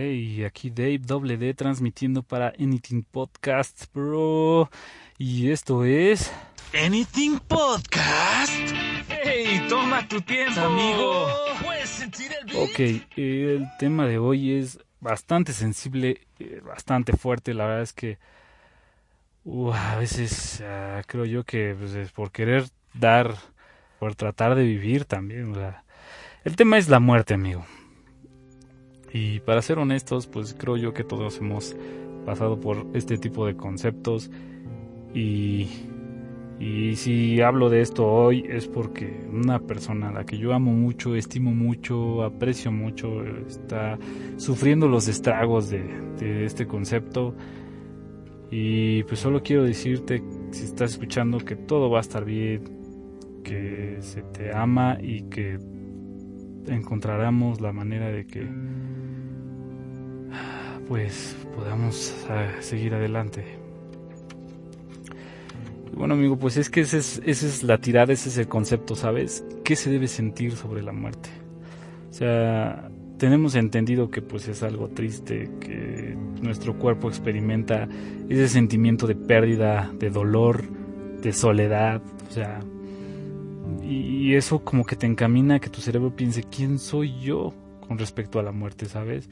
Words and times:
Hey, 0.00 0.44
aquí 0.44 0.70
Dave 0.70 1.00
WD 1.00 1.56
transmitiendo 1.56 2.22
para 2.22 2.52
Anything 2.56 3.02
Podcast, 3.02 3.86
bro. 3.92 4.70
Y 5.18 5.50
esto 5.50 5.84
es. 5.84 6.30
Anything 6.72 7.40
Podcast. 7.40 8.52
Hey, 9.08 9.66
toma 9.68 10.06
tu 10.06 10.20
tiempo, 10.20 10.60
amigo. 10.60 11.26
Puedes 11.64 11.88
sentir 11.88 12.30
el 12.30 12.46
beat? 12.46 12.70
Ok, 12.70 13.08
el 13.16 13.66
tema 13.80 14.06
de 14.06 14.18
hoy 14.18 14.52
es 14.52 14.78
bastante 15.00 15.52
sensible, 15.52 16.28
eh, 16.38 16.62
bastante 16.64 17.16
fuerte. 17.16 17.52
La 17.52 17.66
verdad 17.66 17.82
es 17.82 17.92
que 17.92 18.18
uh, 19.46 19.72
a 19.72 19.96
veces 19.96 20.62
uh, 20.62 21.02
creo 21.08 21.24
yo 21.24 21.42
que 21.42 21.74
pues, 21.76 21.94
es 21.94 22.12
por 22.12 22.30
querer 22.30 22.68
dar, 22.94 23.34
por 23.98 24.14
tratar 24.14 24.54
de 24.54 24.62
vivir 24.62 25.06
también. 25.06 25.50
O 25.50 25.54
sea, 25.56 25.82
el 26.44 26.54
tema 26.54 26.78
es 26.78 26.88
la 26.88 27.00
muerte, 27.00 27.34
amigo. 27.34 27.66
Y 29.12 29.40
para 29.40 29.62
ser 29.62 29.78
honestos, 29.78 30.26
pues 30.26 30.54
creo 30.54 30.76
yo 30.76 30.92
que 30.92 31.04
todos 31.04 31.38
hemos 31.38 31.76
pasado 32.24 32.60
por 32.60 32.86
este 32.92 33.16
tipo 33.16 33.46
de 33.46 33.56
conceptos 33.56 34.30
y, 35.14 35.66
y 36.60 36.94
si 36.96 37.40
hablo 37.40 37.70
de 37.70 37.80
esto 37.80 38.06
hoy 38.06 38.44
es 38.46 38.66
porque 38.66 39.26
una 39.32 39.60
persona 39.60 40.10
a 40.10 40.12
la 40.12 40.24
que 40.24 40.36
yo 40.36 40.52
amo 40.52 40.72
mucho, 40.72 41.14
estimo 41.16 41.54
mucho, 41.54 42.22
aprecio 42.22 42.70
mucho, 42.70 43.24
está 43.46 43.98
sufriendo 44.36 44.88
los 44.88 45.08
estragos 45.08 45.70
de, 45.70 45.82
de 46.18 46.44
este 46.44 46.66
concepto 46.66 47.34
y 48.50 49.02
pues 49.04 49.20
solo 49.20 49.42
quiero 49.42 49.64
decirte, 49.64 50.22
si 50.50 50.64
estás 50.64 50.92
escuchando, 50.92 51.38
que 51.38 51.56
todo 51.56 51.90
va 51.90 51.98
a 51.98 52.00
estar 52.00 52.24
bien, 52.24 52.62
que 53.42 53.96
se 54.00 54.22
te 54.22 54.54
ama 54.54 54.98
y 55.00 55.22
que 55.24 55.58
encontraremos 56.66 57.60
la 57.60 57.72
manera 57.72 58.10
de 58.10 58.26
que 58.26 58.46
pues 60.88 61.36
podamos 61.54 62.14
uh, 62.28 62.62
seguir 62.62 62.94
adelante. 62.94 63.44
Bueno 65.92 66.14
amigo, 66.14 66.38
pues 66.38 66.56
es 66.56 66.70
que 66.70 66.80
esa 66.80 66.96
es, 66.96 67.20
esa 67.26 67.46
es 67.46 67.62
la 67.62 67.78
tirada, 67.78 68.12
ese 68.12 68.28
es 68.28 68.38
el 68.38 68.48
concepto, 68.48 68.94
¿sabes? 68.94 69.44
¿Qué 69.64 69.76
se 69.76 69.90
debe 69.90 70.08
sentir 70.08 70.52
sobre 70.52 70.82
la 70.82 70.92
muerte? 70.92 71.28
O 72.08 72.12
sea, 72.12 72.88
tenemos 73.18 73.54
entendido 73.56 74.10
que 74.10 74.22
pues 74.22 74.48
es 74.48 74.62
algo 74.62 74.88
triste, 74.88 75.50
que 75.60 76.16
nuestro 76.40 76.78
cuerpo 76.78 77.08
experimenta 77.08 77.88
ese 78.28 78.48
sentimiento 78.48 79.06
de 79.06 79.16
pérdida, 79.16 79.92
de 79.98 80.10
dolor, 80.10 80.62
de 81.20 81.32
soledad, 81.32 82.00
o 82.28 82.32
sea, 82.32 82.60
y 83.82 84.34
eso 84.34 84.64
como 84.64 84.84
que 84.84 84.96
te 84.96 85.06
encamina 85.06 85.56
a 85.56 85.60
que 85.60 85.68
tu 85.68 85.80
cerebro 85.80 86.14
piense, 86.14 86.44
¿quién 86.44 86.78
soy 86.78 87.18
yo 87.20 87.52
con 87.86 87.98
respecto 87.98 88.38
a 88.38 88.42
la 88.42 88.52
muerte, 88.52 88.86
sabes? 88.86 89.28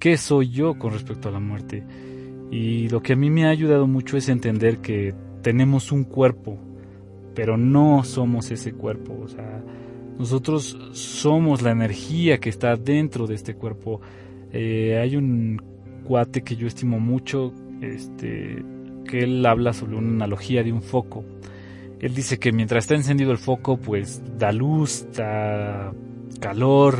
¿Qué 0.00 0.16
soy 0.16 0.48
yo 0.48 0.78
con 0.78 0.94
respecto 0.94 1.28
a 1.28 1.32
la 1.32 1.40
muerte? 1.40 1.84
Y 2.50 2.88
lo 2.88 3.02
que 3.02 3.12
a 3.12 3.16
mí 3.16 3.28
me 3.28 3.44
ha 3.44 3.50
ayudado 3.50 3.86
mucho 3.86 4.16
es 4.16 4.30
entender 4.30 4.78
que 4.78 5.14
tenemos 5.42 5.92
un 5.92 6.04
cuerpo, 6.04 6.58
pero 7.34 7.58
no 7.58 8.02
somos 8.02 8.50
ese 8.50 8.72
cuerpo, 8.72 9.18
o 9.22 9.28
sea, 9.28 9.62
nosotros 10.18 10.78
somos 10.92 11.60
la 11.60 11.72
energía 11.72 12.38
que 12.38 12.48
está 12.48 12.76
dentro 12.76 13.26
de 13.26 13.34
este 13.34 13.54
cuerpo. 13.54 14.00
Eh, 14.52 14.98
hay 14.98 15.16
un 15.16 15.60
cuate 16.04 16.42
que 16.42 16.56
yo 16.56 16.66
estimo 16.66 16.98
mucho, 16.98 17.52
este, 17.82 18.64
que 19.06 19.18
él 19.18 19.44
habla 19.44 19.74
sobre 19.74 19.96
una 19.96 20.24
analogía 20.24 20.62
de 20.62 20.72
un 20.72 20.82
foco. 20.82 21.26
Él 22.00 22.14
dice 22.14 22.38
que 22.38 22.52
mientras 22.52 22.84
está 22.84 22.94
encendido 22.94 23.32
el 23.32 23.38
foco, 23.38 23.76
pues 23.76 24.22
da 24.38 24.50
luz, 24.50 25.06
da 25.14 25.92
calor. 26.40 26.96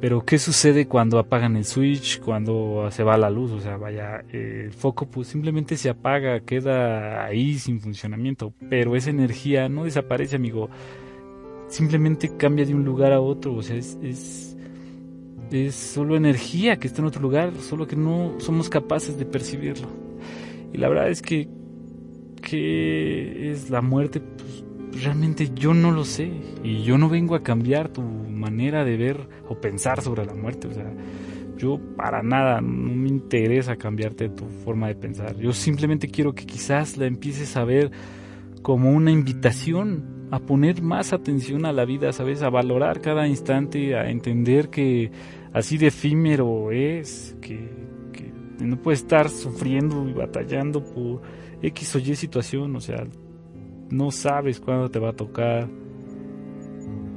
Pero 0.00 0.24
¿qué 0.24 0.38
sucede 0.38 0.86
cuando 0.88 1.18
apagan 1.18 1.56
el 1.56 1.66
switch, 1.66 2.20
cuando 2.20 2.88
se 2.90 3.02
va 3.02 3.18
la 3.18 3.28
luz? 3.28 3.52
O 3.52 3.60
sea, 3.60 3.76
vaya, 3.76 4.24
el 4.32 4.72
foco 4.72 5.10
pues 5.10 5.28
simplemente 5.28 5.76
se 5.76 5.90
apaga, 5.90 6.40
queda 6.40 7.22
ahí 7.24 7.58
sin 7.58 7.80
funcionamiento. 7.80 8.54
Pero 8.70 8.96
esa 8.96 9.10
energía 9.10 9.68
no 9.68 9.84
desaparece, 9.84 10.36
amigo. 10.36 10.70
Simplemente 11.68 12.34
cambia 12.38 12.64
de 12.64 12.74
un 12.74 12.82
lugar 12.82 13.12
a 13.12 13.20
otro. 13.20 13.54
O 13.54 13.62
sea, 13.62 13.76
es, 13.76 13.98
es, 14.02 14.56
es 15.50 15.74
solo 15.74 16.16
energía 16.16 16.78
que 16.78 16.86
está 16.86 17.02
en 17.02 17.08
otro 17.08 17.20
lugar, 17.20 17.52
solo 17.60 17.86
que 17.86 17.96
no 17.96 18.36
somos 18.38 18.70
capaces 18.70 19.18
de 19.18 19.26
percibirlo. 19.26 19.88
Y 20.72 20.78
la 20.78 20.88
verdad 20.88 21.10
es 21.10 21.20
que 21.20 21.46
qué 22.40 23.50
es 23.50 23.68
la 23.68 23.82
muerte, 23.82 24.22
realmente 24.92 25.50
yo 25.54 25.74
no 25.74 25.90
lo 25.90 26.04
sé. 26.04 26.30
Y 26.62 26.82
yo 26.82 26.98
no 26.98 27.08
vengo 27.08 27.34
a 27.34 27.42
cambiar 27.42 27.88
tu 27.88 28.02
manera 28.02 28.84
de 28.84 28.96
ver 28.96 29.28
o 29.48 29.60
pensar 29.60 30.02
sobre 30.02 30.24
la 30.24 30.34
muerte. 30.34 30.68
O 30.68 30.72
sea, 30.72 30.92
yo 31.56 31.78
para 31.96 32.22
nada, 32.22 32.60
no 32.60 32.94
me 32.94 33.08
interesa 33.08 33.76
cambiarte 33.76 34.28
tu 34.30 34.46
forma 34.46 34.88
de 34.88 34.94
pensar. 34.94 35.36
Yo 35.36 35.52
simplemente 35.52 36.08
quiero 36.08 36.34
que 36.34 36.46
quizás 36.46 36.96
la 36.96 37.06
empieces 37.06 37.56
a 37.56 37.64
ver 37.64 37.90
como 38.62 38.90
una 38.90 39.10
invitación 39.10 40.20
a 40.30 40.38
poner 40.38 40.80
más 40.80 41.12
atención 41.12 41.66
a 41.66 41.72
la 41.72 41.84
vida, 41.84 42.12
¿sabes? 42.12 42.42
A 42.42 42.50
valorar 42.50 43.00
cada 43.00 43.26
instante, 43.26 43.96
a 43.96 44.10
entender 44.10 44.70
que 44.70 45.10
así 45.52 45.76
de 45.76 45.88
efímero 45.88 46.70
es, 46.70 47.36
que, 47.40 47.80
no 48.60 48.76
puedes 48.76 49.00
estar 49.00 49.30
sufriendo 49.30 50.06
y 50.06 50.12
batallando 50.12 50.84
por 50.84 51.22
X 51.62 51.96
o 51.96 51.98
Y 51.98 52.14
situación, 52.14 52.76
o 52.76 52.80
sea, 52.80 53.06
no 53.90 54.10
sabes 54.10 54.60
cuándo 54.60 54.90
te 54.90 54.98
va 54.98 55.10
a 55.10 55.16
tocar. 55.16 55.68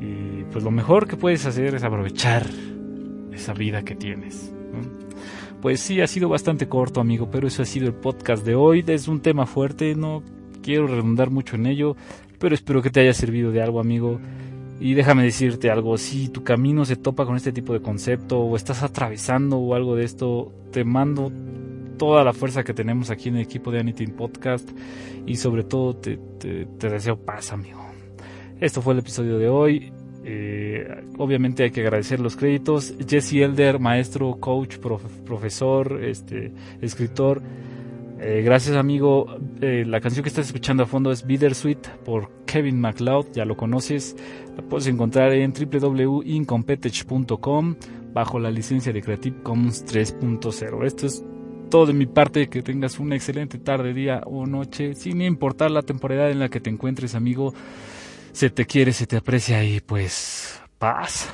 Y 0.01 0.43
pues 0.51 0.63
lo 0.63 0.71
mejor 0.71 1.07
que 1.07 1.17
puedes 1.17 1.45
hacer 1.45 1.75
es 1.75 1.83
aprovechar 1.83 2.47
esa 3.31 3.53
vida 3.53 3.83
que 3.83 3.95
tienes. 3.95 4.53
Pues 5.61 5.79
sí, 5.79 6.01
ha 6.01 6.07
sido 6.07 6.27
bastante 6.27 6.67
corto, 6.67 6.99
amigo, 6.99 7.29
pero 7.31 7.47
eso 7.47 7.61
ha 7.61 7.65
sido 7.65 7.87
el 7.87 7.93
podcast 7.93 8.45
de 8.45 8.53
hoy. 8.53 8.83
Es 8.85 9.07
un 9.07 9.21
tema 9.21 9.45
fuerte, 9.45 9.95
no 9.95 10.21
quiero 10.61 10.87
redundar 10.87 11.29
mucho 11.29 11.55
en 11.55 11.67
ello, 11.67 11.95
pero 12.37 12.53
espero 12.53 12.81
que 12.81 12.89
te 12.89 12.99
haya 12.99 13.13
servido 13.13 13.51
de 13.51 13.61
algo, 13.61 13.79
amigo. 13.79 14.19
Y 14.81 14.95
déjame 14.95 15.23
decirte 15.23 15.69
algo, 15.69 15.97
si 15.97 16.27
tu 16.27 16.43
camino 16.43 16.83
se 16.83 16.97
topa 16.97 17.25
con 17.25 17.37
este 17.37 17.53
tipo 17.53 17.71
de 17.71 17.81
concepto 17.81 18.39
o 18.39 18.57
estás 18.57 18.83
atravesando 18.83 19.57
o 19.57 19.75
algo 19.75 19.95
de 19.95 20.03
esto, 20.03 20.51
te 20.71 20.83
mando 20.83 21.31
toda 21.97 22.23
la 22.23 22.33
fuerza 22.33 22.63
que 22.63 22.73
tenemos 22.73 23.09
aquí 23.09 23.29
en 23.29 23.37
el 23.37 23.43
equipo 23.43 23.71
de 23.71 23.79
Anything 23.79 24.11
Podcast 24.11 24.69
y 25.25 25.35
sobre 25.35 25.63
todo 25.63 25.95
te, 25.95 26.19
deseo 26.79 27.17
paz, 27.17 27.53
amigo. 27.53 27.83
Esto 28.59 28.81
fue 28.81 28.93
el 28.93 28.99
episodio 28.99 29.37
de 29.37 29.49
hoy. 29.49 29.93
Eh, 30.25 31.03
obviamente 31.17 31.63
hay 31.63 31.71
que 31.71 31.81
agradecer 31.81 32.19
los 32.19 32.35
créditos. 32.35 32.93
Jesse 33.07 33.33
Elder, 33.33 33.79
maestro, 33.79 34.37
coach, 34.39 34.77
prof, 34.77 35.03
profesor, 35.25 36.03
este, 36.03 36.51
escritor. 36.81 37.41
Eh, 38.19 38.41
gracias 38.41 38.77
amigo. 38.77 39.37
Eh, 39.59 39.83
la 39.85 39.99
canción 39.99 40.23
que 40.23 40.29
estás 40.29 40.47
escuchando 40.47 40.83
a 40.83 40.85
fondo 40.85 41.11
es 41.11 41.25
Bittersweet 41.25 41.89
por 42.05 42.29
Kevin 42.45 42.79
MacLeod. 42.79 43.33
Ya 43.33 43.43
lo 43.43 43.57
conoces. 43.57 44.15
La 44.55 44.63
puedes 44.63 44.87
encontrar 44.87 45.33
en 45.33 45.51
www.incompetech.com 45.51 47.75
bajo 48.13 48.39
la 48.39 48.49
licencia 48.49 48.93
de 48.93 49.01
Creative 49.01 49.43
Commons 49.43 49.85
3.0. 49.85 50.85
Esto 50.85 51.07
es 51.07 51.25
todo 51.73 51.87
de 51.87 51.93
mi 51.93 52.05
parte, 52.05 52.49
que 52.49 52.61
tengas 52.61 52.99
una 52.99 53.15
excelente 53.15 53.57
tarde, 53.57 53.95
día 53.95 54.21
o 54.27 54.45
noche, 54.45 54.93
sin 54.93 55.23
importar 55.23 55.71
la 55.71 55.81
temporada 55.81 56.29
en 56.29 56.37
la 56.37 56.47
que 56.47 56.59
te 56.59 56.69
encuentres, 56.69 57.15
amigo. 57.15 57.51
Se 58.31 58.51
te 58.51 58.67
quiere, 58.67 58.93
se 58.93 59.07
te 59.07 59.17
aprecia 59.17 59.63
y 59.63 59.79
pues 59.79 60.61
paz. 60.77 61.33